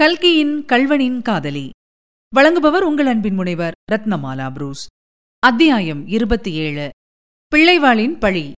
[0.00, 1.70] கல்கியின் கல்வனின் காதலி.
[2.36, 4.86] வழங்குபவர் உங்கள் அன்பின் முனைவர் ரத்னமாலா புரூஸ்.
[5.38, 6.88] அத்தியாயம் இருபத்தி ஏழு.
[7.56, 8.52] பிள்ளைவாளின் பழி.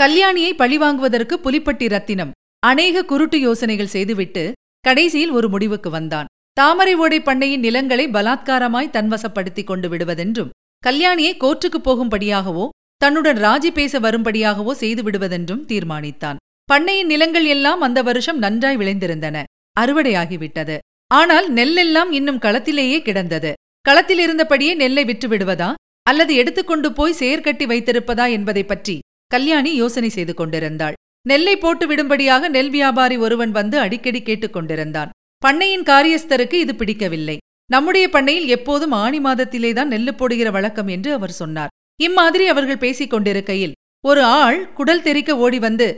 [0.00, 6.26] கல்யாணியை பழி வாங்குவதற்கு புலிப்பட்டி ரத்தினம் அநேக குருட்டு யோசனைகள் செய்துவிட்டு கடைசியில் ஒரு முடிவுக்கு வந்தான்.
[6.52, 10.50] தாமரை ஓடை பண்ணையின் நிலங்களை பலாத்காரமாய் தன்வசப்படுத்திக் கொண்டு விடுவதென்றும்
[10.86, 16.36] கல்யாணியை கோர்ட்டுக்குப் போகும்படியாகவோ தன்னுடன் ராஜி பேச வரும்படியாகவோ செய்து விடுவதென்றும் தீர்மானித்தான்.
[16.72, 19.42] பண்ணையின் நிலங்கள் எல்லாம் அந்த வருஷம் நன்றாய் விளைந்திருந்தன.
[19.82, 20.76] அறுவடையாகிவிட்டது.
[21.10, 23.52] ஆனால் நெல்லெல்லாம் இன்னும் களத்திலேயே கிடந்தது.
[23.86, 25.70] களத்தில் இருந்தபடியே நெல்லை விற்று விடுவதா
[26.06, 28.96] அல்லது எடுத்துக்கொண்டு போய் செயற்கட்டி வைத்திருப்பதா என்பதை பற்றி
[29.30, 30.96] கல்யாணி யோசனை செய்து கொண்டிருந்தாள்.
[31.26, 35.10] நெல்லை போட்டு விடும்படியாக நெல் வியாபாரி ஒருவன் வந்து அடிக்கடி கேட்டுக் கொண்டிருந்தான்.
[35.42, 37.36] பண்ணையின் காரியஸ்தருக்கு இது பிடிக்கவில்லை.
[37.70, 41.72] நம்முடைய பண்ணையில் எப்போதும் ஆணி மாதத்திலேதான் நெல்லு போடுகிற வழக்கம் என்று அவர் சொன்னார்.
[42.00, 45.88] இம்மாதிரி அவர்கள் பேசிக் கொண்டிருக்கையில் ஒரு ஆள் குடல் தெறிக்க ஓடி வந்து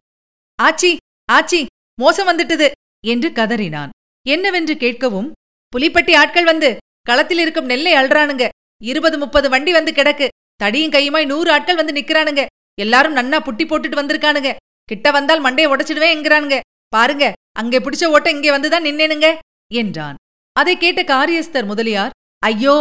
[0.58, 0.90] ஆச்சி
[1.32, 1.60] ஆச்சி
[1.98, 2.68] மோசம் வந்துட்டது.
[3.04, 3.92] என்று கதறினான்.
[4.26, 5.28] என்னவென்று கேட்கவும்
[5.72, 6.68] புலிப்பட்டி ஆட்கள் வந்து
[7.02, 8.44] களத்தில் இருக்கும் நெல்லை அல்றானுங்க
[8.80, 10.26] இருபது முப்பது வண்டி வந்து கிடக்கு.
[10.60, 12.42] தடியும் கையுமாய் நூறு ஆட்கள் வந்து நிக்கிறானுங்க.
[12.78, 14.50] எல்லாரும் நன்னா புட்டி போட்டுட்டு வந்திருக்கானுங்க.
[14.88, 16.58] கிட்ட வந்தால் மண்டையை உடைச்சிடுவேன் என்கிறானுங்க.
[16.92, 19.28] பாருங்க அங்கே பிடிச்ச ஓட்ட இங்கே வந்துதான் நின்னேனுங்க
[19.70, 20.16] என்றான்.
[20.56, 22.76] அதை கேட்ட காரியஸ்தர் முதலியார் ஐயோ!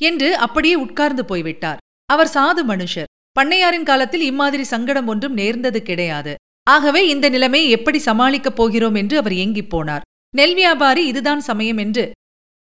[0.00, 1.78] என்று அப்படியே உட்கார்ந்து போய்விட்டார்.
[2.08, 3.10] அவர் சாது மனுஷர்.
[3.36, 6.32] பண்ணையாரின் காலத்தில் இம்மாதிரி சங்கடம் ஒன்றும் நேர்ந்தது கிடையாது.
[6.70, 10.00] ஆகவே இந்த நிலைமை எப்படி சமாளிக்கப் போகிறோம் என்று அவர் ஏங்கிப் போனார்.
[10.36, 12.10] நெல் வியாபாரி இதுதான் சமயம் என்று.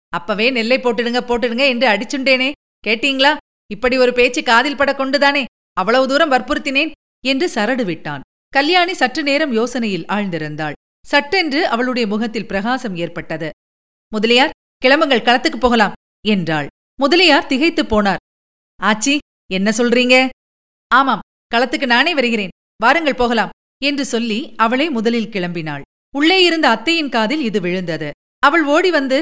[0.09, 2.52] அப்பவே நெல்லை போட்டுடுங்க போட்டுடுங்க என்று அடிச்சுண்டேனே.
[2.88, 3.38] கேட்டீங்களா?
[3.72, 5.45] இப்படி ஒரு பேச்சு காதில் பட கொண்டுதானே?
[5.73, 6.92] அவ்வளவு தூரம் வற்புறுத்தினேன்
[7.26, 8.22] என்று சரடு விட்டான்.
[8.50, 10.72] கல்யாணி சற்று நேரம் யோசனையில் ஆழ்ந்திருந்தாள்.
[11.06, 13.50] சட்டென்று அவளுடைய முகத்தில் பிரகாசம் ஏற்பட்டது.
[14.11, 15.94] முதலியார் கிளம்புங்கள் களத்துக்கு போகலாம்
[16.28, 16.67] என்றாள்.
[16.95, 18.22] முதலியார் திகைத்துப் போனார்.
[18.83, 19.17] ஆச்சி
[19.52, 20.30] என்ன சொல்றீங்க?
[20.88, 21.20] ஆமாம்
[21.56, 22.50] களத்துக்கு நானே வருகிறேன்.
[22.78, 23.50] வாருங்கள் போகலாம்
[23.81, 25.84] என்று சொல்லி அவளே முதலில் கிளம்பினாள்.
[26.14, 28.09] உள்ளே இருந்த அத்தையின் காதில் இது விழுந்தது.
[28.44, 29.17] அவள் ஓடி வந்து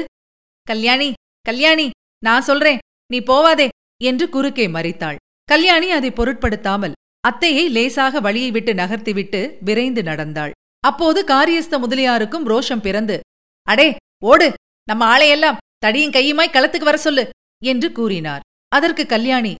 [0.66, 1.08] கல்யாணி
[1.46, 1.86] கல்யாணி
[2.22, 3.68] நான் சொல்றேன் நீ போவாதே
[4.00, 5.18] என்று குறுக்கே மறித்தாள்.
[5.48, 10.52] கல்யாணி அதை பொருட்படுத்தாமல் அத்தையை லேசாக வழியை விட்டு நகர்த்திவிட்டு விரைந்து நடந்தாள்.
[10.84, 13.16] அப்போது காரியஸ்த முதலியாருக்கும் ரோஷம் பிறந்து
[13.66, 13.88] அடே
[14.30, 14.48] ஓடு
[14.88, 17.24] நம்ம ஆளையெல்லாம் தடியும் கையுமாய் களத்துக்கு வர சொல்லு
[17.62, 18.42] என்று கூறினார்.
[18.72, 19.52] அதற்கு கல்யாணி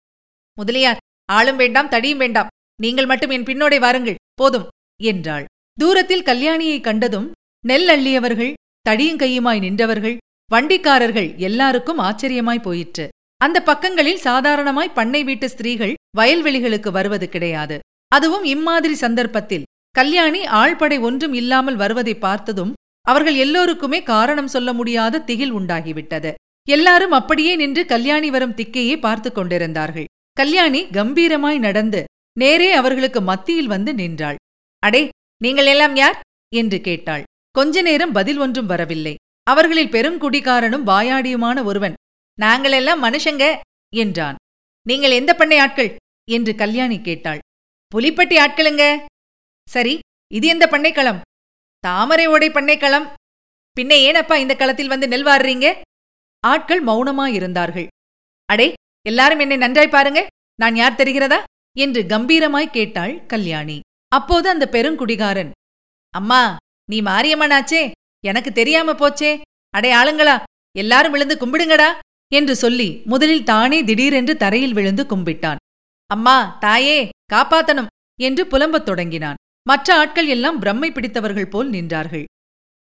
[0.58, 2.52] முதலியார் ஆளும் வேண்டாம் தடியும் வேண்டாம்.
[2.80, 4.66] நீங்கள் மட்டும் என் பின்னோடே வாருங்கள் போதும்.
[5.00, 5.44] என்றாள்.
[5.78, 7.32] தூரத்தில் கல்யாணியை கண்டதும்
[7.64, 8.52] நெல் அள்ளியவர்கள்
[8.88, 10.16] தடியும் கையுமாய் நின்றவர்கள்
[10.50, 13.08] வண்டிக்காரர்கள் எல்லாருக்கும் ஆச்சரியமாய் போயிற்று.
[13.40, 17.78] அந்த பக்கங்களில் சாதாரணமாய் பண்ணை வீட்டு ஸ்திரீகள் வயல்வெளிகளுக்கு வருவது கிடையாது.
[18.08, 19.66] அதுவும் இம்மாதிரி சந்தர்ப்பத்தில்.
[19.90, 22.72] கல்யாணி ஆழ்படை ஒன்றும் இல்லாமல் வருவதை பார்த்ததும்
[23.06, 26.30] அவர்கள் எல்லோருக்குமே காரணம் சொல்ல முடியாத திகில் உண்டாகிவிட்டது.
[26.68, 30.04] எல்லாரும் அப்படியே நின்று கல்யாணி வரும் திக்கையே பார்த்து கொண்டிருந்தார்கள்.
[30.32, 32.04] கல்யாணி கம்பீரமாய் நடந்து
[32.38, 34.36] நேரே அவர்களுக்கு மத்தியில் வந்து நின்றாள்.
[34.86, 35.02] அடே
[35.42, 36.20] நீங்கள் எல்லாம் யார்?
[36.54, 37.22] என்று கேட்டாள்.
[37.50, 39.14] கொஞ்ச நேரம் பதில் ஒன்றும் வரவில்லை.
[39.50, 41.94] அவர்களில் பெருங்குடிகாரனும் வாயாடியுமான ஒருவன்
[42.40, 43.44] நாங்களெல்லாம் மனுஷங்க
[43.96, 44.36] என்றான்.
[44.86, 45.90] நீங்கள் எந்த பண்ணை ஆட்கள்?
[46.30, 47.40] என்று கல்யாணி கேட்டாள்.
[47.92, 48.84] புலிப்பட்டி ஆட்களுங்க.
[49.68, 49.94] சரி
[50.34, 51.20] இது எந்த பண்ணைக்களம்?
[51.84, 53.06] தாமரை ஓடை பண்ணைக்களம்.
[53.76, 55.66] பின்ன ஏனப்பா இந்த களத்தில் வந்து நெல் வாடுறீங்க
[56.44, 57.86] ஆட்கள் மௌனமாயிருந்தார்கள்.
[58.46, 58.68] அடே
[59.06, 60.26] எல்லாரும் என்னை நன்றாய் பாருங்க.
[60.60, 61.38] நான் யார் தெரிகிறதா?
[61.76, 63.80] என்று கம்பீரமாய் கேட்டாள் கல்யாணி.
[64.16, 65.52] அப்போது அந்த பெருங்குடிகாரன்
[66.14, 66.40] அம்மா
[66.90, 67.82] நீ மாரியம்மனாச்சே
[68.24, 69.30] எனக்கு தெரியாம போச்சே.
[69.74, 70.34] அடே ஆளுங்களா
[70.76, 71.88] எல்லாரும் விழுந்து கும்பிடுங்கடா
[72.32, 75.60] என்று சொல்லி முதலில் தானே திடீரென்று தரையில் விழுந்து கும்பிட்டான்.
[76.10, 76.98] அம்மா தாயே
[77.32, 79.40] காப்பாத்தனும் என்று புலம்பத் தொடங்கினான்.
[79.66, 82.24] மற்ற ஆட்கள் எல்லாம் பிரம்மை பிடித்தவர்கள் போல் நின்றார்கள்.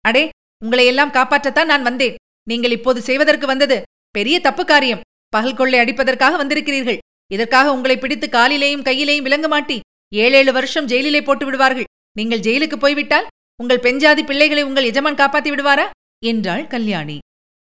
[0.05, 0.25] அடே
[0.63, 2.19] உங்களையெல்லாம் காப்பாற்றத்தான் நான் வந்தேன்.
[2.51, 3.77] நீங்கள் இப்போது செய்வதற்கு வந்தது
[4.15, 5.05] பெரிய தப்பு காரியம்.
[5.33, 7.01] பகல் கொள்ளை அடிப்பதற்காக வந்திருக்கிறீர்கள்.
[7.31, 9.77] இதற்காக உங்களை பிடித்து காலிலேயும் கையிலேயும் விளங்க மாட்டி
[10.13, 11.89] ஏழேழு வருஷம் ஜெயிலிலே போட்டு விடுவார்கள்.
[12.19, 13.29] நீங்கள் ஜெயிலுக்கு போய்விட்டால்
[13.61, 15.87] உங்கள் பெஞ்சாதி பிள்ளைகளை உங்கள் எஜமான் காப்பாத்தி விடுவாரா?
[16.31, 17.19] என்றாள் கல்யாணி.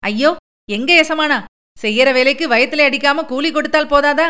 [0.02, 0.30] ஐயோ
[0.68, 1.38] எங்க எசமானா?
[1.82, 4.26] செய்யற வேலைக்கு வயத்திலே அடிக்காம கூலி கொடுத்தால் போதாதா?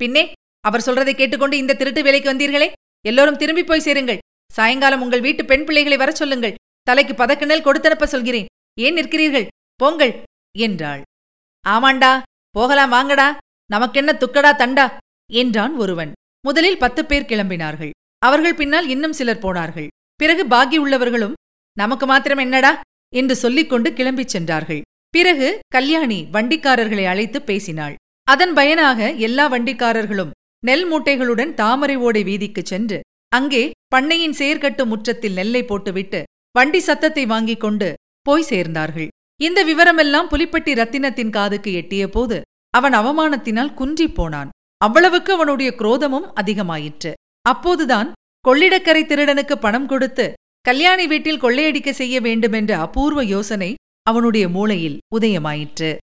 [0.00, 0.24] பின்னே
[0.60, 2.68] அவர் சொல்றதை கேட்டுக்கொண்டு இந்த திருட்டு வேலைக்கு வந்தீர்களே?
[3.04, 4.22] எல்லோரும் திரும்பி போய் சேருங்கள்.
[4.50, 6.56] சாயங்காலம் உங்கள் வீட்டு பெண் பிள்ளைகளை வரச் சொல்லுங்கள்.
[6.82, 8.46] தலைக்கு பதக்கணல் கொடுத்தனுப்ப சொல்கிறேன்.
[8.78, 9.46] ஏன் நிற்கிறீர்கள்?
[9.80, 10.12] போங்கள்
[10.58, 11.02] என்றாள்.
[11.64, 12.12] ஆமாண்டா
[12.50, 13.28] போகலாம் வாங்கடா.
[13.70, 14.86] நமக்கென்ன துக்கடா தண்டா
[15.30, 16.12] என்றான் ஒருவன்.
[16.48, 17.90] முதலில் பத்து பேர் கிளம்பினார்கள்.
[18.18, 19.88] அவர்கள் பின்னால் இன்னும் சிலர் போனார்கள்.
[20.20, 21.34] பிறகு பாக்கி உள்ளவர்களும்
[21.76, 22.80] நமக்கு மாத்திரம் என்னடா?
[23.14, 24.80] என்று சொல்லிக்கொண்டு கிளம்பிச் சென்றார்கள்.
[25.10, 27.94] பிறகு கல்யாணி வண்டிக்காரர்களை அழைத்து பேசினாள்.
[28.24, 30.30] அதன் பயனாக எல்லா வண்டிக்காரர்களும்
[30.64, 33.62] நெல் மூட்டைகளுடன் தாமரை ஓடை வீதிக்குச் சென்று அங்கே
[33.96, 39.08] பண்ணையின் செயற்கட்டு முற்றத்தில் நெல்லை போட்டுவிட்டு வண்டி சத்தத்தை வாங்கிக் கொண்டு போய் சேர்ந்தார்கள்.
[39.40, 42.40] இந்த விவரமெல்லாம் புலிப்பட்டி ரத்தினத்தின் காதுக்கு எட்டிய போது
[42.70, 44.48] அவன் அவமானத்தினால் குன்றிப் போனான்.
[44.78, 47.12] அவ்வளவுக்கு அவனுடைய குரோதமும் அதிகமாயிற்று.
[47.42, 48.12] அப்போதுதான்
[48.48, 55.96] கொள்ளிடக்கரை திருடனுக்கு பணம் கொடுத்து கல்யாணி வீட்டில் கொள்ளையடிக்க செய்ய வேண்டுமென்ற அபூர்வ யோசனை அவனுடைய மூளையில் உதயமாயிற்று.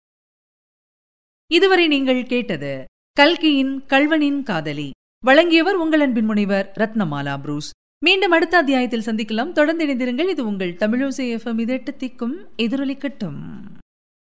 [1.51, 4.89] இதுவரை நீங்கள் கேட்டது கல்கியின் கல்வனின் காதலி.
[5.25, 7.69] வழங்கியவர் உங்கள் அன்பின் முனைவர் ரத்னமாலா புரூஸ்.
[8.06, 9.51] மீண்டும் அடுத்த அத்தியாயத்தில் சந்திக்கலாம்.
[9.51, 10.30] தொடர்ந்து இணைந்திருங்கள்.
[10.30, 13.39] இது உங்கள் தமிழோசை எஃப்எம் இதெட்டு திக்கும் எதிரொலிக்கட்டும்.